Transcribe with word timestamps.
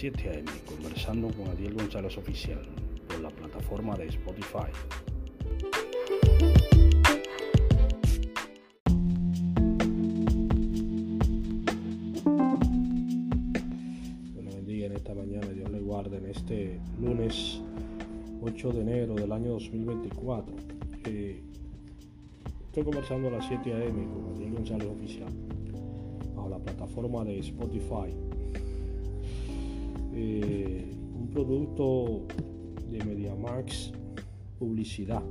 7 0.00 0.30
a.m. 0.30 0.50
conversando 0.64 1.28
con 1.28 1.48
Adiel 1.48 1.74
González 1.74 2.16
Oficial 2.16 2.62
por 3.06 3.20
la 3.20 3.28
plataforma 3.28 3.94
de 3.98 4.06
Spotify. 4.06 4.72
Le 14.42 14.54
bendiga 14.54 14.86
en 14.86 14.92
esta 14.92 15.14
mañana, 15.14 15.48
Dios 15.48 15.70
le 15.70 15.80
guarde 15.80 16.16
en 16.16 16.30
este 16.30 16.80
lunes 16.98 17.60
8 18.40 18.72
de 18.72 18.80
enero 18.80 19.14
del 19.16 19.30
año 19.32 19.50
2024. 19.50 20.56
Eh, 21.04 21.42
estoy 22.64 22.84
conversando 22.84 23.28
a 23.28 23.32
las 23.32 23.46
7 23.48 23.70
a.m. 23.74 24.06
con 24.06 24.34
Adiel 24.34 24.54
González 24.54 24.88
Oficial 24.88 25.28
bajo 26.34 26.48
la 26.48 26.58
plataforma 26.58 27.22
de 27.22 27.40
Spotify. 27.40 28.29
Producto 31.44 32.26
de 32.90 33.02
MediaMax 33.02 33.92
Publicidad. 34.58 35.22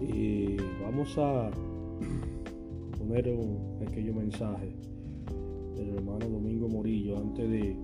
Y 0.00 0.56
vamos 0.80 1.18
a 1.18 1.50
poner 2.96 3.28
un 3.28 3.78
pequeño 3.80 4.12
mensaje 4.12 4.76
del 5.74 5.96
hermano 5.96 6.28
Domingo 6.28 6.68
Morillo 6.68 7.18
antes 7.18 7.50
de, 7.50 7.76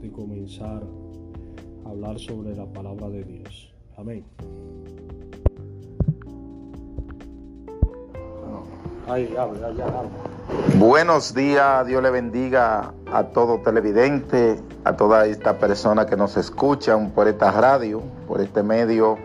de 0.00 0.10
comenzar 0.10 0.82
a 1.84 1.90
hablar 1.90 2.18
sobre 2.18 2.56
la 2.56 2.64
palabra 2.72 3.10
de 3.10 3.24
Dios. 3.24 3.74
Amén. 3.98 4.24
Buenos 10.78 11.34
días, 11.34 11.86
Dios 11.86 12.02
le 12.02 12.10
bendiga 12.10 12.94
a 13.12 13.24
todo 13.24 13.58
televidente, 13.60 14.60
a 14.84 14.96
toda 14.96 15.26
esta 15.26 15.58
persona 15.58 16.06
que 16.06 16.16
nos 16.16 16.36
escuchan 16.36 17.10
por 17.10 17.28
esta 17.28 17.50
radio, 17.50 18.02
por 18.26 18.40
este 18.40 18.62
medio. 18.62 19.18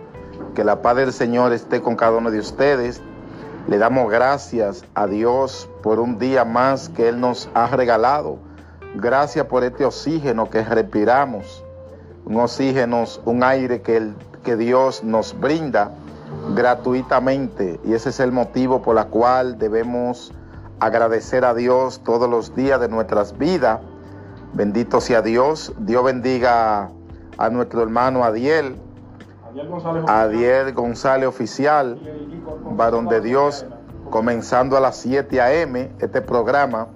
Que 0.56 0.64
la 0.64 0.81
paz 0.81 0.98
del 0.98 1.14
Señor 1.14 1.53
esté 1.53 1.81
con 1.81 1.95
cada 1.95 2.17
uno 2.17 2.31
de 2.31 2.40
ustedes. 2.40 3.02
Le 3.67 3.78
damos 3.78 4.12
gracias 4.12 4.86
a 4.94 5.08
Dios 5.08 5.70
por 5.81 6.00
un 6.00 6.17
día 6.20 6.45
más 6.45 6.90
que 6.90 7.09
Él 7.09 7.20
nos 7.20 7.50
ha 7.53 7.67
regalado. 7.67 8.38
Gracias 8.95 9.45
por 9.48 9.64
este 9.64 9.86
oxígeno 9.86 10.50
que 10.50 10.64
respiramos. 10.64 11.64
Un 12.25 12.40
oxígeno, 12.40 13.03
un 13.25 13.44
aire 13.44 13.81
que, 13.81 13.97
el, 13.97 14.16
que 14.44 14.56
Dios 14.56 15.03
nos 15.03 15.38
brinda 15.40 15.92
gratuitamente. 16.56 17.80
Y 17.84 17.94
ese 17.94 18.09
es 18.09 18.20
el 18.20 18.31
motivo 18.31 18.81
por 18.81 18.97
el 18.97 19.06
cual 19.08 19.58
debemos 19.58 20.31
agradecer 20.86 21.45
a 21.45 21.53
Dios 21.53 22.02
todos 22.03 22.30
los 22.30 22.56
días 22.56 22.80
de 22.80 22.89
nuestras 22.89 23.38
vidas. 23.38 23.80
Bendito 24.53 25.02
sea 25.02 25.22
Dios. 25.22 25.73
Dios 25.80 26.03
bendiga 26.03 26.92
a 27.38 27.50
nuestro 27.50 27.81
hermano 27.81 28.23
Adiel, 28.23 28.75
Adiel 30.08 30.73
González 30.73 31.28
Oficial, 31.28 32.00
varón 32.72 33.08
de 33.08 33.22
Dios, 33.22 33.66
comenzando 34.09 34.78
a 34.78 34.80
las 34.80 34.98
7 34.98 35.42
a.m. 35.42 35.92
este 36.00 36.22
programa. 36.22 36.88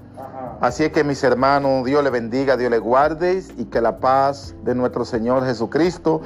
Así 0.59 0.83
es 0.83 0.91
que 0.91 1.03
mis 1.03 1.23
hermanos, 1.23 1.85
Dios 1.85 2.03
le 2.03 2.09
bendiga, 2.09 2.57
Dios 2.57 2.71
le 2.71 2.79
guarde 2.79 3.43
y 3.57 3.65
que 3.65 3.79
la 3.79 3.97
paz 3.97 4.55
de 4.63 4.73
nuestro 4.73 5.05
Señor 5.05 5.45
Jesucristo 5.45 6.21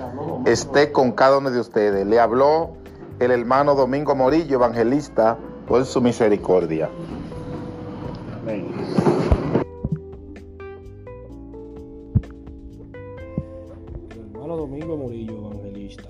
esté 0.46 0.92
con 0.92 1.12
cada 1.12 1.38
uno 1.38 1.52
de 1.52 1.60
ustedes. 1.60 2.08
Le 2.08 2.20
habló 2.20 2.72
el 3.20 3.32
hermano 3.32 3.76
Domingo 3.76 4.16
Morillo, 4.16 4.56
evangelista, 4.56 5.38
por 5.68 5.86
su 5.86 6.02
misericordia. 6.02 6.90
Amén. 8.42 8.66
El 14.12 14.20
hermano 14.20 14.58
Domingo 14.58 14.98
Morillo, 14.98 15.38
evangelista, 15.52 16.10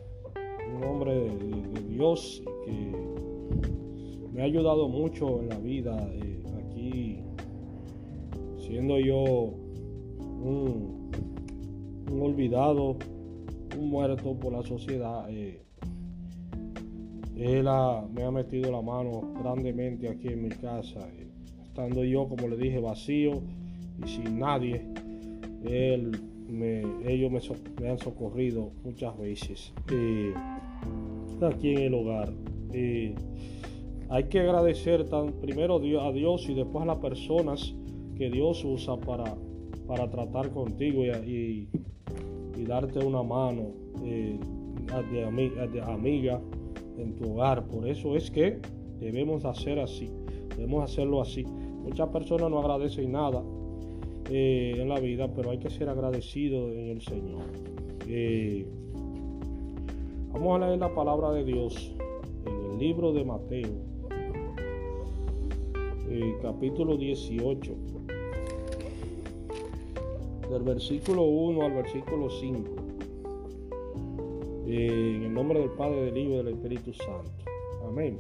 un 0.76 0.84
hombre 0.84 1.14
de, 1.14 1.82
Dios 1.90 2.42
que 2.66 2.92
me 4.34 4.42
ha 4.42 4.46
ayudado 4.46 4.88
mucho 4.88 5.40
en 5.42 5.50
la 5.50 5.58
vida. 5.60 6.10
eh, 6.14 6.44
aquí, 6.58 7.20
siendo 8.58 9.00
yo 9.00 9.22
un, 9.24 11.12
un 12.12 12.22
olvidado, 12.22 12.98
un 13.78 13.90
muerto 13.90 14.34
por 14.40 14.54
la 14.54 14.64
sociedad, 14.64 15.30
eh, 15.30 15.62
él 17.36 17.68
ha- 17.68 18.06
me 18.12 18.24
ha 18.24 18.32
metido 18.32 18.72
la 18.72 18.82
mano 18.82 19.22
grandemente 19.42 20.08
aquí 20.10 20.30
en 20.30 20.44
mi 20.44 20.50
casa. 20.50 21.08
eh, 21.18 21.31
estando 21.72 22.04
yo, 22.04 22.28
como 22.28 22.50
le 22.50 22.58
dije, 22.58 22.80
vacío 22.82 23.42
y 24.04 24.08
sin 24.10 24.40
nadie, 24.40 24.86
él 25.64 26.12
me- 26.50 26.84
ellos 27.08 27.32
me, 27.80 27.88
han 27.90 27.98
socorrido 27.98 28.72
muchas 28.84 29.18
veces 29.18 29.74
eh, 29.90 30.34
aquí 31.42 31.70
en 31.72 31.80
el 31.84 31.94
hogar. 31.94 32.34
Eh, 32.74 33.16
hay 34.10 34.26
que 34.26 34.42
agradecer 34.42 35.06
tan, 35.06 35.32
primero 35.32 35.78
a 35.78 36.12
Dios 36.12 36.50
y 36.50 36.54
después 36.56 36.84
a 36.84 36.88
las 36.88 36.98
personas 36.98 37.74
que 38.18 38.30
Dios 38.30 38.66
usa 38.66 38.98
para, 38.98 39.34
para 39.88 40.10
tratar 40.10 40.52
contigo 40.52 41.04
y, 41.06 41.70
darte 42.68 43.00
una 43.00 43.24
mano 43.24 43.72
eh, 44.06 44.38
de 45.12 45.82
amiga 45.82 46.40
en 46.98 47.16
tu 47.16 47.32
hogar. 47.32 47.66
Por 47.66 47.88
eso 47.88 48.16
es 48.16 48.30
que 48.30 48.60
debemos 49.00 49.46
hacer 49.46 49.80
así, 49.80 50.10
debemos 50.62 50.84
hacerlo 50.84 51.22
así. 51.22 51.44
Muchas 51.44 52.10
personas 52.10 52.52
no 52.52 52.60
agradecen 52.60 53.12
nada 53.12 53.44
eh, 54.30 54.76
en 54.78 54.90
la 54.90 55.00
vida, 55.00 55.28
pero 55.36 55.50
hay 55.50 55.58
que 55.58 55.72
ser 55.72 55.90
agradecido 55.90 56.70
en 56.70 56.90
el 56.90 57.02
Señor. 57.02 57.42
Eh, 58.08 58.68
vamos 60.32 60.62
a 60.62 60.68
leer 60.68 60.80
la 60.80 60.94
palabra 60.94 61.32
de 61.32 61.44
Dios 61.44 61.96
en 62.46 62.72
el 62.74 62.78
libro 62.78 63.12
de 63.12 63.26
Mateo, 63.26 63.72
eh, 66.10 66.36
capítulo 66.44 66.96
18, 66.96 67.76
del 70.52 70.64
versículo 70.64 71.24
1 71.24 71.66
al 71.66 71.74
versículo 71.74 72.30
5. 72.30 72.70
Eh, 74.68 75.16
en 75.16 75.24
el 75.24 75.34
nombre 75.34 75.60
del 75.60 75.72
Padre, 75.72 76.04
del 76.04 76.18
Hijo 76.18 76.34
y 76.34 76.38
del 76.38 76.48
Espíritu 76.50 76.94
Santo. 76.94 77.32
Amén. 77.84 78.20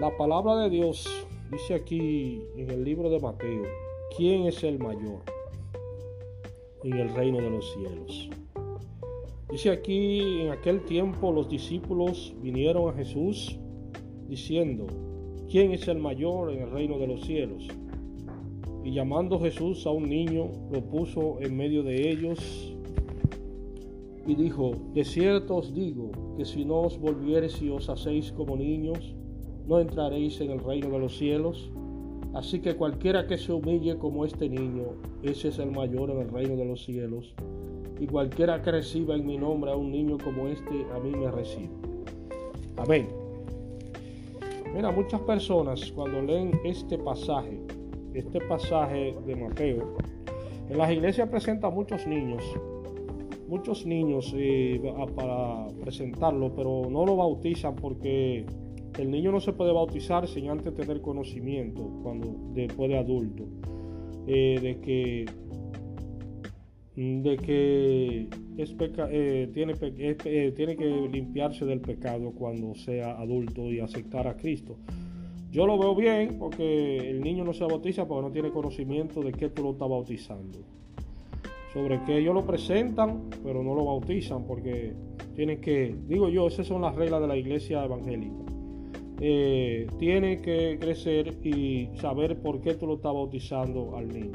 La 0.00 0.10
palabra 0.16 0.56
de 0.56 0.70
Dios 0.70 1.06
dice 1.50 1.74
aquí 1.74 2.42
en 2.56 2.70
el 2.70 2.82
libro 2.82 3.10
de 3.10 3.20
Mateo, 3.20 3.64
¿quién 4.16 4.46
es 4.46 4.64
el 4.64 4.78
mayor 4.78 5.20
en 6.82 6.94
el 6.94 7.14
reino 7.14 7.38
de 7.38 7.50
los 7.50 7.72
cielos? 7.74 8.30
Dice 9.50 9.70
aquí, 9.70 10.40
en 10.40 10.50
aquel 10.50 10.82
tiempo 10.86 11.30
los 11.30 11.48
discípulos 11.48 12.34
vinieron 12.40 12.88
a 12.88 12.94
Jesús 12.94 13.58
diciendo, 14.28 14.86
¿quién 15.50 15.72
es 15.72 15.86
el 15.88 15.98
mayor 15.98 16.52
en 16.52 16.62
el 16.62 16.70
reino 16.70 16.98
de 16.98 17.06
los 17.06 17.20
cielos? 17.26 17.68
Y 18.82 18.92
llamando 18.92 19.38
Jesús 19.38 19.86
a 19.86 19.90
un 19.90 20.08
niño, 20.08 20.50
lo 20.72 20.80
puso 20.80 21.38
en 21.40 21.54
medio 21.54 21.82
de 21.82 22.10
ellos 22.10 22.74
y 24.26 24.34
dijo, 24.34 24.72
de 24.94 25.04
cierto 25.04 25.56
os 25.56 25.74
digo 25.74 26.10
que 26.38 26.46
si 26.46 26.64
no 26.64 26.80
os 26.80 26.98
volviereis 26.98 27.60
y 27.60 27.68
os 27.68 27.90
hacéis 27.90 28.32
como 28.32 28.56
niños, 28.56 29.14
no 29.66 29.80
entraréis 29.80 30.40
en 30.40 30.50
el 30.50 30.60
reino 30.60 30.90
de 30.90 30.98
los 30.98 31.16
cielos. 31.16 31.70
Así 32.34 32.60
que 32.60 32.76
cualquiera 32.76 33.26
que 33.26 33.36
se 33.36 33.52
humille 33.52 33.98
como 33.98 34.24
este 34.24 34.48
niño, 34.48 34.84
ese 35.22 35.48
es 35.48 35.58
el 35.58 35.70
mayor 35.70 36.10
en 36.10 36.20
el 36.20 36.30
reino 36.30 36.56
de 36.56 36.64
los 36.64 36.84
cielos. 36.84 37.34
Y 38.00 38.06
cualquiera 38.06 38.62
que 38.62 38.72
reciba 38.72 39.14
en 39.14 39.26
mi 39.26 39.36
nombre 39.36 39.70
a 39.70 39.76
un 39.76 39.92
niño 39.92 40.16
como 40.22 40.48
este, 40.48 40.86
a 40.94 40.98
mí 40.98 41.10
me 41.10 41.30
recibe. 41.30 41.70
Amén. 42.76 43.06
Mira, 44.74 44.90
muchas 44.90 45.20
personas 45.20 45.92
cuando 45.92 46.22
leen 46.22 46.58
este 46.64 46.96
pasaje, 46.96 47.60
este 48.14 48.40
pasaje 48.40 49.14
de 49.26 49.36
Mateo, 49.36 49.96
en 50.70 50.78
las 50.78 50.90
iglesias 50.90 51.28
presenta 51.28 51.68
muchos 51.68 52.06
niños, 52.06 52.42
muchos 53.46 53.84
niños 53.84 54.32
eh, 54.34 54.80
para 55.14 55.68
presentarlo, 55.82 56.54
pero 56.56 56.88
no 56.90 57.04
lo 57.04 57.16
bautizan 57.16 57.76
porque 57.76 58.46
el 58.98 59.10
niño 59.10 59.32
no 59.32 59.40
se 59.40 59.52
puede 59.52 59.72
bautizar 59.72 60.26
sin 60.28 60.50
antes 60.50 60.74
tener 60.74 61.00
conocimiento 61.00 61.82
cuando 62.02 62.34
después 62.54 62.90
de 62.90 62.98
adulto 62.98 63.44
eh, 64.26 64.58
de 64.60 64.80
que 64.80 65.26
de 66.94 67.36
que 67.38 68.28
es 68.58 68.74
peca- 68.76 69.08
eh, 69.10 69.48
tiene, 69.54 69.74
eh, 69.80 70.52
tiene 70.54 70.76
que 70.76 71.08
limpiarse 71.10 71.64
del 71.64 71.80
pecado 71.80 72.32
cuando 72.32 72.74
sea 72.74 73.18
adulto 73.18 73.72
y 73.72 73.80
aceptar 73.80 74.28
a 74.28 74.36
Cristo. 74.36 74.76
Yo 75.50 75.66
lo 75.66 75.78
veo 75.78 75.94
bien 75.94 76.36
porque 76.38 76.98
el 77.10 77.22
niño 77.22 77.44
no 77.44 77.54
se 77.54 77.64
bautiza 77.64 78.06
porque 78.06 78.26
no 78.28 78.32
tiene 78.32 78.50
conocimiento 78.50 79.22
de 79.22 79.32
qué 79.32 79.48
tú 79.48 79.62
lo 79.62 79.70
estás 79.72 79.88
bautizando. 79.88 80.58
Sobre 81.72 82.02
que 82.04 82.18
ellos 82.18 82.34
lo 82.34 82.44
presentan, 82.44 83.30
pero 83.42 83.62
no 83.62 83.74
lo 83.74 83.86
bautizan 83.86 84.44
porque 84.44 84.92
tienen 85.34 85.62
que, 85.62 85.96
digo 86.06 86.28
yo, 86.28 86.46
esas 86.46 86.66
son 86.66 86.82
las 86.82 86.94
reglas 86.94 87.22
de 87.22 87.26
la 87.26 87.36
iglesia 87.38 87.82
evangélica. 87.84 88.51
Eh, 89.24 89.86
tiene 90.00 90.42
que 90.42 90.78
crecer 90.80 91.38
y 91.44 91.88
saber 91.94 92.42
por 92.42 92.60
qué 92.60 92.74
tú 92.74 92.88
lo 92.88 92.94
estás 92.94 93.14
bautizando 93.14 93.96
al 93.96 94.08
niño. 94.08 94.32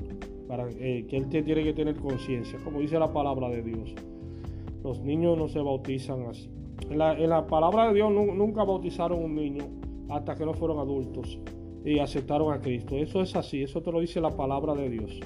para 0.47 0.69
eh, 0.79 1.05
que 1.09 1.17
él 1.17 1.27
tiene 1.27 1.61
que 1.61 1.73
tener 1.73 1.97
conciencia, 1.97 2.57
como 2.63 2.79
dice 2.79 2.97
la 2.97 3.11
palabra 3.11 3.49
de 3.49 3.63
Dios. 3.63 3.93
Los 4.85 5.01
niños 5.01 5.37
no 5.37 5.49
se 5.49 5.59
bautizan 5.59 6.21
así. 6.27 6.49
En 6.89 6.99
la, 6.99 7.47
palabra 7.47 7.89
de 7.89 7.95
Dios 7.95 8.09
nunca 8.13 8.63
bautizaron 8.63 9.21
un 9.21 9.35
niño 9.35 9.65
hasta 10.07 10.35
que 10.35 10.45
no 10.45 10.53
fueron 10.53 10.79
adultos 10.79 11.37
y 11.83 11.99
aceptaron 11.99 12.53
a 12.53 12.61
Cristo. 12.61 12.95
Eso 12.95 13.21
es 13.21 13.35
así, 13.35 13.63
eso 13.63 13.81
te 13.81 13.91
lo 13.91 13.99
dice 13.99 14.21
la 14.21 14.37
palabra 14.37 14.73
de 14.73 14.89
Dios. 14.89 15.19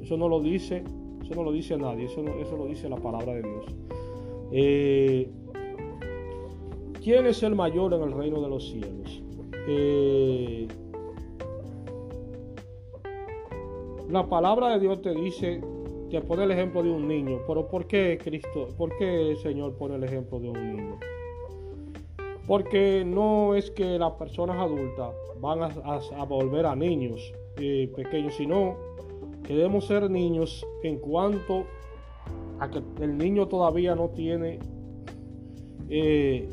Eso 0.00 0.16
no 0.16 0.28
lo 0.28 0.40
dice, 0.40 0.84
eso 1.20 1.34
no 1.34 1.42
lo 1.42 1.50
dice 1.50 1.76
nadie, 1.76 2.04
eso, 2.04 2.22
eso 2.40 2.56
lo 2.56 2.66
dice 2.66 2.88
la 2.88 2.96
palabra 2.96 3.34
de 3.34 3.42
Dios. 3.42 3.64
Eh, 4.52 5.30
¿Quién 7.02 7.26
es 7.26 7.42
el 7.42 7.54
mayor 7.54 7.94
en 7.94 8.02
el 8.02 8.12
reino 8.12 8.42
de 8.42 8.48
los 8.48 8.68
cielos? 8.68 9.22
Eh, 9.66 10.68
la 14.10 14.28
palabra 14.28 14.74
de 14.74 14.80
Dios 14.80 15.00
te 15.00 15.14
dice, 15.14 15.62
te 16.10 16.20
pone 16.20 16.44
el 16.44 16.50
ejemplo 16.50 16.82
de 16.82 16.90
un 16.90 17.08
niño, 17.08 17.38
pero 17.46 17.66
¿por 17.68 17.86
qué 17.86 18.18
Cristo, 18.22 18.68
por 18.76 18.94
qué 18.98 19.30
el 19.30 19.38
Señor 19.38 19.76
pone 19.76 19.94
el 19.94 20.04
ejemplo 20.04 20.38
de 20.40 20.50
un 20.50 20.76
niño? 20.76 20.98
Porque 22.46 23.02
no 23.06 23.54
es 23.54 23.70
que 23.70 23.98
las 23.98 24.12
personas 24.12 24.58
adultas 24.58 25.14
van 25.40 25.62
a, 25.62 26.24
volver 26.24 26.66
a 26.66 26.76
niños 26.76 27.32
eh, 27.56 27.90
pequeños, 27.96 28.34
sino 28.34 28.76
que 29.44 29.54
debemos 29.54 29.86
ser 29.86 30.10
niños 30.10 30.66
en 30.82 30.98
cuanto 30.98 31.64
a 32.58 32.68
que 32.68 32.82
el 33.02 33.16
niño 33.16 33.48
todavía 33.48 33.94
no 33.94 34.10
tiene 34.10 34.58
eh, 35.88 36.46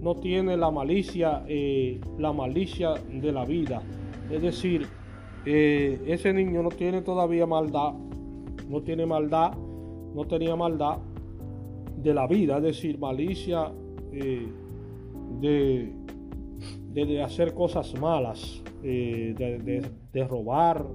no 0.00 0.14
tiene 0.16 0.56
la 0.56 0.70
malicia 0.70 1.44
eh, 1.48 2.00
la 2.18 2.32
malicia 2.32 2.94
de 3.10 3.32
la 3.32 3.44
vida. 3.44 3.82
Es 4.30 4.42
decir 4.42 4.86
ese 5.44 6.32
niño 6.32 6.60
no 6.60 6.70
tiene 6.70 7.02
todavía 7.02 7.46
maldad 7.46 7.92
no 8.68 8.82
tiene 8.82 9.06
maldad 9.06 9.52
no 10.12 10.24
tenía 10.24 10.56
maldad 10.56 10.98
de 11.98 12.12
la 12.12 12.26
vida 12.26 12.56
es 12.56 12.64
decir 12.64 12.98
malicia 12.98 13.70
de, 15.40 15.92
de, 17.04 17.22
hacer 17.22 17.54
cosas 17.54 17.94
malas, 18.00 18.62
eh, 18.82 19.34
de, 20.12 20.24
robar, 20.24 20.86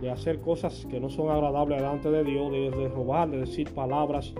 de 0.00 0.10
hacer 0.10 0.40
cosas 0.40 0.86
que 0.90 1.00
no 1.00 1.08
son 1.08 1.30
agradables 1.30 1.78
delante 1.78 2.10
de 2.10 2.24
Dios, 2.24 2.52
de, 2.52 2.88
robar, 2.88 3.30
de 3.30 3.38
decir 3.38 3.72
palabras, 3.72 4.34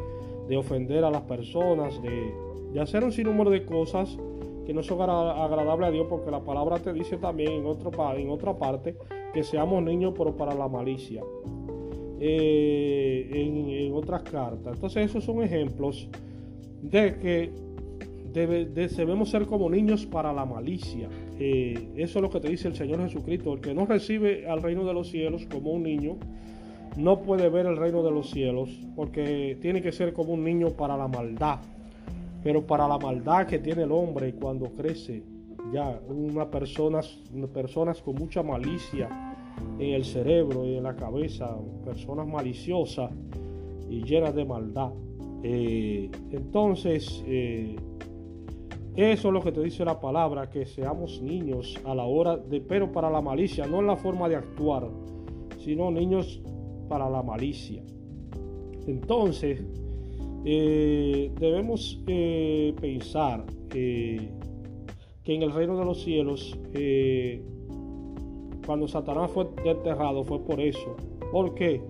de 0.48 0.56
ofender 0.56 1.04
a 1.04 1.10
las 1.10 1.22
personas, 1.22 2.00
de, 2.02 2.32
hacer 2.80 3.04
un 3.04 3.12
sinnúmero 3.12 3.50
de 3.50 3.64
cosas 3.64 4.18
que 4.66 4.74
no 4.74 4.82
son 4.82 5.00
agradables 5.00 5.88
a 5.88 5.90
Dios, 5.92 6.06
porque 6.08 6.30
la 6.30 6.42
palabra 6.42 6.78
te 6.78 6.92
dice 6.92 7.16
también 7.16 7.52
en, 7.52 7.66
en 7.66 8.30
otra 8.30 8.58
parte 8.58 8.96
que 9.32 9.44
seamos 9.44 9.82
niños, 9.82 10.14
pero 10.16 10.36
para 10.36 10.54
la 10.54 10.68
malicia. 10.68 11.22
Eh, 12.18 13.28
en, 13.30 13.68
en, 13.68 13.92
otras 13.92 14.22
cartas. 14.22 14.74
Entonces 14.74 15.04
esos 15.04 15.22
son 15.22 15.42
ejemplos 15.42 16.08
de 16.82 17.18
que 17.18 17.52
debemos 18.32 19.30
ser 19.30 19.46
como 19.46 19.68
niños 19.68 20.06
para 20.06 20.32
la 20.32 20.44
malicia. 20.44 21.08
Eh, 21.38 21.88
eso 21.96 22.18
es 22.18 22.22
lo 22.22 22.30
que 22.30 22.40
te 22.40 22.48
dice 22.48 22.68
el 22.68 22.74
Señor 22.74 23.00
Jesucristo. 23.02 23.52
El 23.54 23.60
que 23.60 23.74
no 23.74 23.86
recibe 23.86 24.48
al 24.48 24.62
reino 24.62 24.84
de 24.84 24.94
los 24.94 25.10
cielos 25.10 25.46
como 25.50 25.72
un 25.72 25.82
niño, 25.82 26.16
no 26.96 27.20
puede 27.20 27.48
ver 27.48 27.66
el 27.66 27.76
reino 27.76 28.02
de 28.02 28.10
los 28.10 28.30
cielos, 28.30 28.70
porque 28.94 29.58
tiene 29.60 29.82
que 29.82 29.92
ser 29.92 30.12
como 30.12 30.32
un 30.32 30.44
niño 30.44 30.70
para 30.70 30.96
la 30.96 31.08
maldad. 31.08 31.60
Pero 32.46 32.64
para 32.64 32.86
la 32.86 32.96
maldad 32.96 33.44
que 33.44 33.58
tiene 33.58 33.82
el 33.82 33.90
hombre 33.90 34.32
cuando 34.36 34.66
crece, 34.66 35.24
ya 35.72 36.00
una 36.08 36.48
personas, 36.48 37.20
personas 37.52 38.00
con 38.00 38.14
mucha 38.14 38.40
malicia 38.44 39.08
en 39.80 39.94
el 39.94 40.04
cerebro 40.04 40.64
y 40.64 40.76
en 40.76 40.84
la 40.84 40.94
cabeza, 40.94 41.56
personas 41.84 42.24
maliciosas 42.28 43.10
y 43.90 44.04
llenas 44.04 44.32
de 44.36 44.44
maldad. 44.44 44.92
Eh, 45.42 46.08
entonces, 46.30 47.20
eh, 47.26 47.74
eso 48.94 49.28
es 49.28 49.34
lo 49.34 49.42
que 49.42 49.50
te 49.50 49.60
dice 49.60 49.84
la 49.84 49.98
palabra, 49.98 50.48
que 50.48 50.66
seamos 50.66 51.20
niños 51.20 51.76
a 51.84 51.96
la 51.96 52.04
hora 52.04 52.36
de, 52.36 52.60
pero 52.60 52.92
para 52.92 53.10
la 53.10 53.20
malicia, 53.20 53.66
no 53.66 53.80
en 53.80 53.88
la 53.88 53.96
forma 53.96 54.28
de 54.28 54.36
actuar, 54.36 54.88
sino 55.58 55.90
niños 55.90 56.40
para 56.88 57.10
la 57.10 57.24
malicia. 57.24 57.82
Entonces, 58.86 59.64
eh, 60.46 61.32
debemos 61.40 62.00
eh, 62.06 62.72
pensar 62.80 63.44
eh, 63.74 64.30
que 65.24 65.34
en 65.34 65.42
el 65.42 65.52
reino 65.52 65.76
de 65.76 65.84
los 65.84 66.02
cielos, 66.02 66.56
cuando 68.64 68.86
Satanás 68.88 69.30
fue 69.32 69.48
desterrado, 69.64 70.24
fue 70.24 70.38
por 70.38 70.60
eso. 70.60 70.96
¿Por 71.32 71.54
qué? 71.54 71.82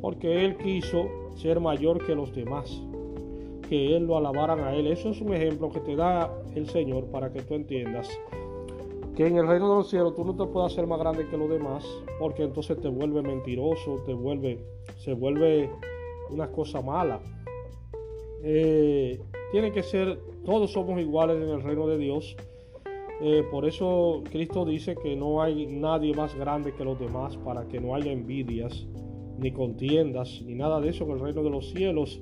Porque 0.00 0.44
él 0.44 0.56
quiso 0.58 1.08
ser 1.36 1.58
mayor 1.58 2.04
que 2.04 2.14
los 2.14 2.34
demás 2.34 2.82
que 3.68 3.96
Él 3.96 4.06
lo 4.06 4.16
alabaran 4.16 4.60
a 4.60 4.74
Él. 4.74 4.86
Eso 4.86 5.10
es 5.10 5.20
un 5.20 5.34
ejemplo 5.34 5.70
que 5.70 5.80
te 5.80 5.96
da 5.96 6.32
el 6.54 6.68
Señor 6.68 7.06
para 7.06 7.32
que 7.32 7.42
tú 7.42 7.54
entiendas 7.54 8.08
que 9.16 9.26
en 9.26 9.38
el 9.38 9.48
reino 9.48 9.70
de 9.70 9.76
los 9.76 9.88
cielos 9.88 10.14
tú 10.14 10.24
no 10.24 10.36
te 10.36 10.44
puedes 10.44 10.72
hacer 10.72 10.86
más 10.86 10.98
grande 10.98 11.26
que 11.26 11.38
los 11.38 11.48
demás, 11.48 11.84
porque 12.20 12.42
entonces 12.42 12.78
te 12.78 12.88
vuelve 12.88 13.22
mentiroso, 13.22 13.96
te 14.04 14.12
vuelve, 14.12 14.62
se 14.98 15.14
vuelve 15.14 15.70
una 16.28 16.52
cosa 16.52 16.82
mala. 16.82 17.20
Eh, 18.42 19.20
tiene 19.52 19.72
que 19.72 19.82
ser, 19.82 20.18
todos 20.44 20.72
somos 20.72 21.00
iguales 21.00 21.42
en 21.42 21.48
el 21.48 21.62
reino 21.62 21.86
de 21.86 21.98
Dios. 21.98 22.36
Eh, 23.20 23.42
por 23.50 23.64
eso 23.64 24.22
Cristo 24.30 24.64
dice 24.64 24.94
que 24.94 25.16
no 25.16 25.42
hay 25.42 25.66
nadie 25.66 26.14
más 26.14 26.34
grande 26.34 26.72
que 26.74 26.84
los 26.84 26.98
demás, 26.98 27.36
para 27.38 27.66
que 27.66 27.80
no 27.80 27.94
haya 27.94 28.12
envidias, 28.12 28.86
ni 29.38 29.52
contiendas, 29.52 30.42
ni 30.42 30.54
nada 30.54 30.80
de 30.80 30.90
eso 30.90 31.04
en 31.04 31.12
el 31.12 31.20
reino 31.20 31.42
de 31.42 31.50
los 31.50 31.70
cielos. 31.70 32.20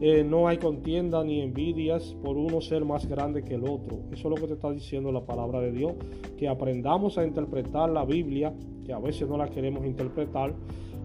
Eh, 0.00 0.24
no 0.24 0.48
hay 0.48 0.58
contienda 0.58 1.22
ni 1.24 1.40
envidias 1.40 2.14
por 2.22 2.36
uno 2.36 2.60
ser 2.60 2.84
más 2.84 3.06
grande 3.06 3.44
que 3.44 3.54
el 3.54 3.64
otro. 3.64 4.00
Eso 4.12 4.28
es 4.28 4.34
lo 4.34 4.34
que 4.34 4.48
te 4.48 4.54
está 4.54 4.70
diciendo 4.70 5.12
la 5.12 5.24
palabra 5.24 5.60
de 5.60 5.72
Dios. 5.72 5.94
Que 6.36 6.48
aprendamos 6.48 7.16
a 7.16 7.24
interpretar 7.24 7.90
la 7.90 8.04
Biblia, 8.04 8.52
que 8.84 8.92
a 8.92 8.98
veces 8.98 9.28
no 9.28 9.36
la 9.36 9.48
queremos 9.48 9.86
interpretar, 9.86 10.52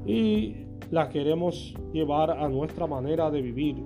y 0.06 0.56
la 0.92 1.10
queremos 1.10 1.76
llevar 1.94 2.32
a 2.32 2.50
nuestra 2.50 2.88
manera 2.88 3.30
de 3.30 3.42
vivir. 3.42 3.78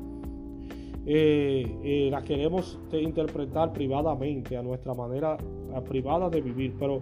Eh, 1.06 1.66
eh, 1.84 2.08
la 2.10 2.24
queremos 2.24 2.80
interpretar 2.94 3.74
privadamente, 3.74 4.56
a 4.56 4.62
nuestra 4.62 4.94
manera 4.94 5.38
privada 5.88 6.30
de 6.30 6.42
vivir. 6.42 6.74
Pero 6.80 7.02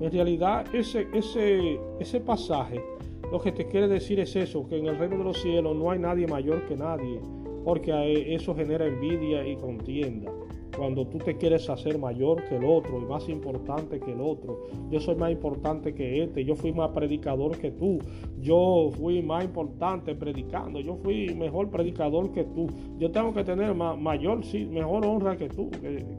en 0.00 0.10
realidad 0.10 0.66
ese, 0.74 1.08
ese, 1.14 1.80
ese 1.98 2.20
pasaje 2.20 2.82
lo 3.30 3.40
que 3.40 3.52
te 3.52 3.66
quiere 3.66 3.88
decir 3.88 4.20
es 4.20 4.34
eso, 4.36 4.66
que 4.68 4.78
en 4.78 4.86
el 4.86 4.98
reino 4.98 5.18
de 5.18 5.24
los 5.24 5.42
cielos 5.42 5.76
no 5.76 5.90
hay 5.90 5.98
nadie 5.98 6.26
mayor 6.26 6.66
que 6.66 6.76
nadie 6.76 7.20
porque 7.68 8.34
eso 8.34 8.54
genera 8.54 8.86
envidia 8.86 9.46
y 9.46 9.54
contienda. 9.56 10.32
Cuando 10.78 11.08
tú 11.08 11.18
te 11.18 11.36
quieres 11.36 11.68
hacer 11.68 11.98
mayor 11.98 12.44
que 12.44 12.54
el 12.54 12.64
otro 12.64 13.00
y 13.02 13.04
más 13.04 13.28
importante 13.28 13.98
que 13.98 14.12
el 14.12 14.20
otro, 14.20 14.60
yo 14.90 15.00
soy 15.00 15.16
más 15.16 15.32
importante 15.32 15.92
que 15.92 16.22
este, 16.22 16.44
yo 16.44 16.54
fui 16.54 16.72
más 16.72 16.90
predicador 16.90 17.58
que 17.58 17.72
tú, 17.72 17.98
yo 18.40 18.90
fui 18.96 19.20
más 19.20 19.44
importante 19.44 20.14
predicando, 20.14 20.78
yo 20.78 20.94
fui 20.94 21.34
mejor 21.34 21.68
predicador 21.68 22.30
que 22.30 22.44
tú, 22.44 22.68
yo 22.96 23.10
tengo 23.10 23.34
que 23.34 23.42
tener 23.42 23.74
mayor, 23.74 24.40
mejor 24.70 25.04
honra 25.04 25.36
que 25.36 25.48
tú, 25.48 25.68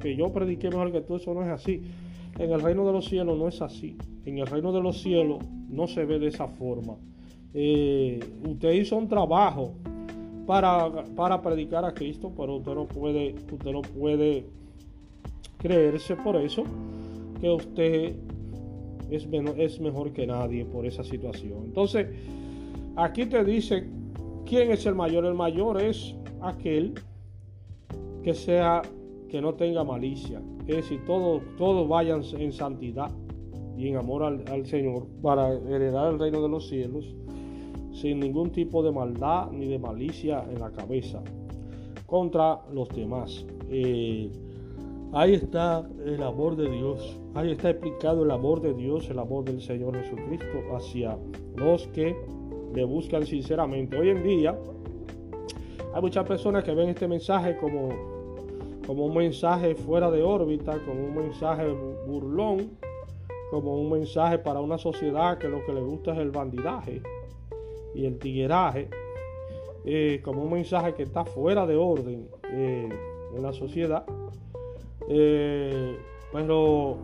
que, 0.01 0.15
yo 0.17 0.27
prediqué 0.33 0.69
mejor 0.69 0.91
que 0.91 1.01
tú, 1.01 1.15
eso 1.15 1.33
no 1.33 1.41
es 1.41 1.49
así. 1.49 1.81
En 2.37 2.51
el 2.51 2.59
reino 2.59 2.85
de 2.85 2.91
los 2.91 3.05
cielos 3.05 3.37
no 3.37 3.47
es 3.47 3.61
así. 3.61 3.97
En 4.25 4.39
el 4.39 4.45
reino 4.45 4.73
de 4.73 4.81
los 4.81 5.01
cielos 5.01 5.39
no 5.69 5.87
se 5.87 6.03
ve 6.03 6.19
de 6.19 6.27
esa 6.27 6.47
forma. 6.49 6.97
Eh, 7.53 8.19
usted 8.45 8.71
hizo 8.73 8.97
un 8.97 9.07
trabajo 9.07 9.75
para, 10.50 11.41
predicar 11.44 11.86
a 11.86 11.94
Cristo, 11.94 12.32
pero 12.36 12.56
usted 12.56 12.74
no 12.74 12.88
puede, 12.88 13.36
usted 13.36 13.72
no 13.72 13.84
puede 13.84 14.48
creerse 15.60 16.15
por 16.15 16.38
eso 16.38 16.63
que 17.39 17.51
usted 17.51 18.15
es, 19.12 19.27
es 19.58 19.79
mejor 19.79 20.12
que 20.12 20.25
nadie 20.25 20.65
por 20.65 20.88
esa 20.88 21.03
situación. 21.03 21.65
Entonces, 21.65 22.08
aquí 22.96 23.27
te 23.27 23.44
dice 23.44 23.88
quién 24.44 24.72
es 24.72 24.88
el 24.88 24.96
mayor. 24.96 25.25
El 25.25 25.36
mayor 25.36 25.79
es 25.79 26.15
aquel 26.41 26.96
que 28.24 28.34
sea 28.34 28.82
que 29.29 29.41
no 29.41 29.53
tenga 29.53 29.84
malicia. 29.84 30.41
Es 30.65 30.77
decir, 30.77 31.06
todos, 31.06 31.44
todos 31.60 31.88
vayan 31.88 32.24
en 32.39 32.51
santidad 32.51 33.12
y 33.77 33.89
en 33.89 33.98
amor 33.98 34.24
al, 34.24 34.44
al 34.48 34.65
Señor 34.65 35.06
para 35.22 35.53
heredar 35.53 36.12
el 36.12 36.18
reino 36.18 36.41
de 36.41 36.50
los 36.50 36.68
cielos 36.68 37.15
sin 37.91 38.19
ningún 38.19 38.51
tipo 38.51 38.84
de 38.84 38.91
maldad 38.91 39.51
ni 39.51 39.67
de 39.67 39.79
malicia 39.79 40.43
en 40.50 40.60
la 40.60 40.72
cabeza 40.72 41.22
contra 42.05 42.60
los 42.74 42.89
demás. 42.89 43.46
Eh, 43.69 44.31
ahí 45.13 45.34
está 45.34 45.88
el 46.05 46.22
amor 46.24 46.55
de 46.55 46.69
Dios, 46.69 47.19
ahí 47.36 47.51
está 47.51 47.69
explicado 47.69 48.24
el 48.24 48.31
amor 48.31 48.62
de 48.62 48.74
Dios, 48.74 49.10
el 49.10 49.19
amor 49.19 49.46
del 49.46 49.62
Señor 49.62 49.96
Jesucristo 49.96 50.75
hacia 50.75 51.17
los 51.55 51.88
que 51.88 52.15
le 52.74 52.84
buscan 52.84 53.25
sinceramente. 53.25 53.98
Hoy 53.98 54.10
en 54.10 54.24
día 54.24 54.58
hay 55.93 56.01
muchas 56.01 56.27
personas 56.27 56.63
que 56.63 56.74
ven 56.74 56.89
este 56.89 57.08
mensaje 57.08 57.58
como, 57.58 57.89
como 58.86 59.05
un 59.05 59.15
mensaje 59.15 59.75
fuera 59.75 60.10
de 60.10 60.24
órbita, 60.24 60.79
como 60.86 61.05
un 61.05 61.15
mensaje 61.15 61.67
burlón, 62.08 62.72
como 63.51 63.79
un 63.79 63.91
mensaje 63.91 64.38
para 64.39 64.62
una 64.62 64.77
sociedad 64.77 65.38
que 65.38 65.48
lo 65.48 65.65
que 65.65 65.74
le 65.74 65.81
gusta 65.81 66.13
es 66.13 66.19
el 66.19 66.31
bandidaje 66.31 67.01
y 67.96 68.05
el 68.05 68.17
tigueraje, 68.19 68.89
eh, 69.86 70.22
como 70.24 70.43
un 70.43 70.51
mensaje 70.51 70.93
que 70.93 71.03
está 71.03 71.25
fuera 71.25 71.65
de 71.65 71.75
orden 71.75 72.27
eh, 72.51 72.89
en 73.36 73.43
la 73.43 73.53
sociedad. 73.53 74.03
Eh, 75.10 75.98
pero 76.31 76.98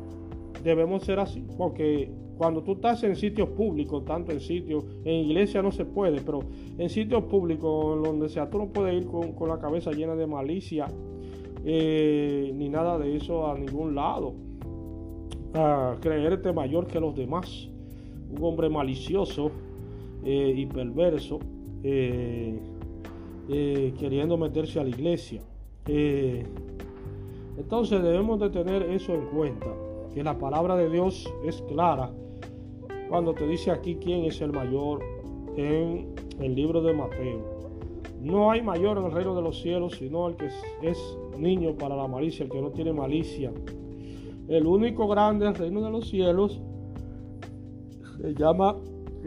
debemos 0.63 1.03
ser 1.03 1.19
así, 1.19 1.45
porque 1.57 2.11
cuando 2.37 2.61
tú 2.61 2.73
estás 2.73 3.03
en 3.03 3.15
sitios 3.15 3.49
públicos, 3.49 4.05
tanto 4.05 4.31
en 4.31 4.39
sitios, 4.39 4.83
en 5.03 5.25
iglesia 5.25 5.61
no 5.61 5.71
se 5.71 5.85
puede, 5.85 6.21
pero 6.21 6.41
en 6.77 6.89
sitios 6.89 7.23
públicos, 7.23 8.03
donde 8.03 8.29
sea, 8.29 8.49
tú 8.49 8.57
no 8.57 8.67
puedes 8.67 9.01
ir 9.01 9.07
con, 9.07 9.47
la 9.47 9.59
cabeza 9.59 9.91
llena 9.91 10.15
de 10.15 10.27
malicia, 10.27 10.87
ni 11.63 12.69
nada 12.69 12.99
de 12.99 13.15
eso 13.15 13.49
a 13.49 13.57
ningún 13.57 13.95
lado 13.95 14.33
a 15.55 15.95
creerte 16.01 16.51
mayor 16.53 16.87
que 16.87 16.99
los 16.99 17.15
demás. 17.15 17.69
Un 18.29 18.43
hombre 18.43 18.69
malicioso 18.69 19.51
eh, 20.25 20.53
y 20.55 20.65
perverso, 20.65 21.39
eh, 21.83 22.59
eh, 23.49 23.93
queriendo 23.97 24.37
meterse 24.37 24.79
a 24.79 24.83
la 24.83 24.89
iglesia. 24.89 25.41
entonces 27.57 28.01
debemos 28.01 28.39
de 28.39 28.49
tener 28.49 28.83
eso 28.83 29.13
en 29.13 29.27
cuenta, 29.27 29.67
que 30.13 30.23
la 30.23 30.37
palabra 30.37 30.75
de 30.75 30.89
Dios 30.89 31.31
es 31.45 31.61
clara 31.63 32.11
cuando 33.09 33.33
te 33.33 33.45
dice 33.47 33.71
aquí 33.71 33.95
quién 33.95 34.25
es 34.25 34.41
el 34.41 34.51
mayor 34.51 35.03
en 35.55 36.15
el 36.39 36.55
libro 36.55 36.81
de 36.81 36.93
Mateo. 36.93 37.55
No 38.21 38.49
hay 38.49 38.61
mayor 38.61 38.97
en 38.97 39.05
el 39.05 39.11
reino 39.11 39.35
de 39.35 39.41
los 39.43 39.61
cielos, 39.61 39.97
sino 39.97 40.27
el 40.27 40.35
que 40.35 40.49
es 40.81 41.17
niño 41.37 41.75
para 41.75 41.95
la 41.95 42.07
malicia, 42.07 42.43
el 42.43 42.49
que 42.49 42.61
no 42.61 42.71
tiene 42.71 42.91
malicia 42.91 43.51
el 44.47 44.67
único 44.67 45.07
grande 45.07 45.45
del 45.45 45.55
reino 45.55 45.81
de 45.81 45.89
los 45.89 46.07
cielos 46.07 46.61
se 48.21 48.33
llama, 48.35 48.75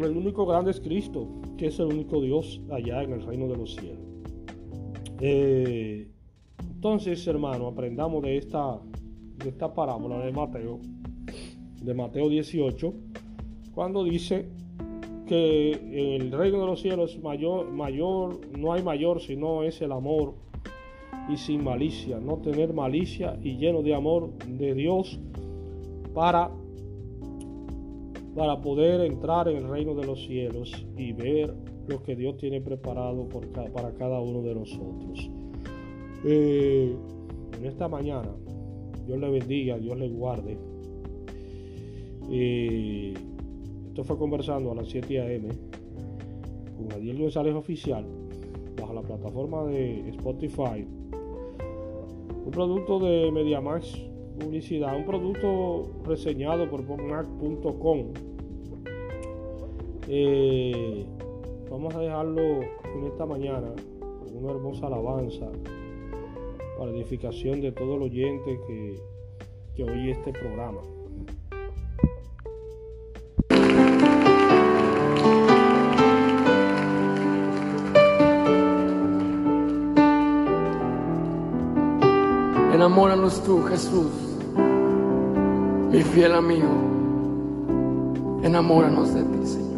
el 0.04 0.16
único 0.16 0.46
grande 0.46 0.70
es 0.70 0.80
Cristo, 0.80 1.28
que 1.56 1.66
es 1.66 1.78
el 1.78 1.86
único 1.86 2.20
Dios 2.20 2.60
allá 2.70 3.02
en 3.02 3.12
el 3.12 3.22
reino 3.22 3.48
de 3.48 3.56
los 3.56 3.74
cielos. 3.74 4.06
Eh, 5.20 6.08
entonces, 6.60 7.26
hermano, 7.26 7.66
aprendamos 7.66 8.22
de 8.22 8.36
esta, 8.36 8.78
de 9.42 9.48
esta 9.48 9.74
parábola 9.74 10.20
de 10.20 10.32
Mateo, 10.32 10.80
de 11.82 11.94
Mateo 11.94 12.28
18, 12.28 12.94
cuando 13.74 14.04
dice 14.04 14.48
que 15.26 16.16
el 16.16 16.32
reino 16.32 16.60
de 16.60 16.66
los 16.66 16.80
cielos 16.80 17.18
mayor, 17.18 17.70
mayor, 17.70 18.40
no 18.56 18.72
hay 18.72 18.82
mayor 18.82 19.20
sino 19.20 19.62
es 19.62 19.80
el 19.82 19.92
amor 19.92 20.34
y 21.28 21.36
sin 21.36 21.62
malicia, 21.62 22.18
no 22.18 22.38
tener 22.38 22.72
malicia 22.72 23.38
y 23.42 23.56
lleno 23.56 23.82
de 23.82 23.94
amor 23.94 24.32
de 24.46 24.74
Dios 24.74 25.20
para, 26.14 26.50
para 28.38 28.60
poder 28.60 29.00
entrar 29.00 29.48
en 29.48 29.56
el 29.56 29.68
reino 29.68 29.96
de 29.96 30.06
los 30.06 30.22
cielos 30.22 30.86
y 30.96 31.12
ver 31.12 31.52
lo 31.88 32.00
que 32.04 32.14
Dios 32.14 32.36
tiene 32.36 32.60
preparado 32.60 33.28
para 33.74 33.92
cada 33.94 34.20
uno 34.20 34.42
de 34.42 34.54
nosotros. 34.54 35.28
Eh, 36.24 36.94
en 37.58 37.66
esta 37.66 37.88
mañana, 37.88 38.30
Dios 39.04 39.18
le 39.18 39.28
bendiga, 39.28 39.76
Dios 39.78 39.98
le 39.98 40.08
guarde. 40.08 40.56
Eh, 42.30 43.14
esto 43.88 44.04
fue 44.04 44.16
conversando 44.16 44.70
a 44.70 44.76
las 44.76 44.88
7 44.88 45.20
a.m. 45.20 45.48
con 46.76 46.92
Adiel 46.92 47.18
González 47.18 47.56
Oficial 47.56 48.06
bajo 48.80 48.94
la 48.94 49.02
plataforma 49.02 49.64
de 49.64 50.10
Spotify 50.10 50.86
un 52.44 52.52
producto 52.52 53.00
de 53.00 53.32
MediaMax 53.32 54.07
Publicidad, 54.38 54.96
un 54.96 55.04
producto 55.04 55.90
reseñado 56.04 56.70
por 56.70 56.84
PopMac.com. 56.84 58.12
Eh, 60.06 61.04
vamos 61.70 61.94
a 61.94 62.00
dejarlo 62.00 62.40
en 62.62 63.06
esta 63.06 63.26
mañana 63.26 63.72
con 63.98 64.36
una 64.36 64.52
hermosa 64.52 64.86
alabanza 64.86 65.50
para 66.78 66.92
edificación 66.92 67.60
de 67.60 67.72
todo 67.72 67.96
el 67.96 68.02
oyente 68.02 68.60
que, 68.66 69.00
que 69.74 69.82
oye 69.82 70.12
este 70.12 70.32
programa. 70.32 70.80
Enamóranos 82.72 83.42
tú, 83.42 83.64
Jesús, 83.64 84.27
mi 85.90 86.02
fiel 86.02 86.34
amigo. 86.34 86.68
Enamóranos 88.42 89.14
de 89.14 89.22
ti, 89.22 89.46
Señor. 89.46 89.68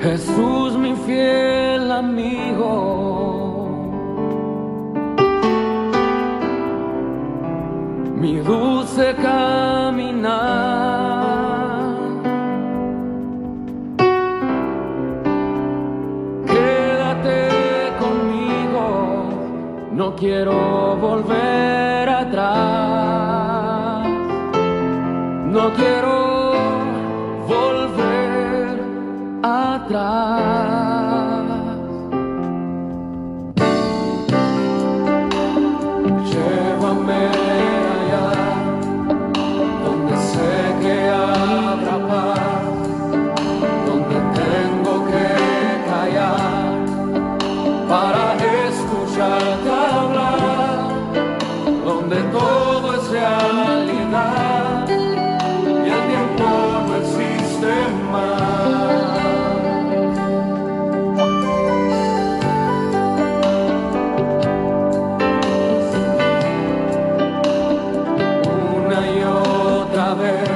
Jesús, 0.00 0.78
mi 0.78 0.94
fiel 0.94 1.90
amigo. 1.90 3.06
Mi 8.20 8.36
dulce 8.36 9.14
caminar. 9.16 10.77
Quiero 20.18 20.96
volver 20.96 22.08
atrás. 22.08 22.48
No 25.46 25.72
quiero 25.74 26.54
volver 27.46 28.82
atrás. 29.42 30.67
lover. 70.08 70.47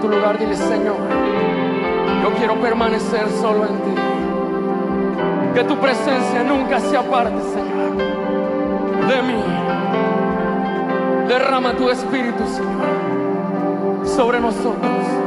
Tu 0.00 0.08
lugar, 0.08 0.38
dile, 0.38 0.54
Señor, 0.56 0.96
yo 2.22 2.30
quiero 2.36 2.60
permanecer 2.60 3.28
solo 3.40 3.66
en 3.66 3.74
ti. 3.82 4.00
Que 5.54 5.64
tu 5.64 5.76
presencia 5.78 6.42
nunca 6.44 6.80
se 6.80 6.96
aparte, 6.96 7.40
Señor, 7.52 7.96
de 9.08 9.22
mí. 9.22 9.42
Derrama 11.28 11.74
tu 11.74 11.90
espíritu, 11.90 12.46
Señor, 12.46 14.06
sobre 14.06 14.40
nosotros. 14.40 15.17